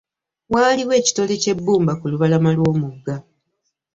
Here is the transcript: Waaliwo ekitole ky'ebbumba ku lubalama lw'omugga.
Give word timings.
Waaliwo 0.53 0.93
ekitole 0.99 1.33
ky'ebbumba 1.41 1.93
ku 1.99 2.05
lubalama 2.11 2.49
lw'omugga. 2.57 3.15